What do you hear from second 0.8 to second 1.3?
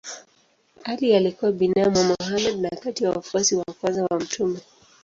Ali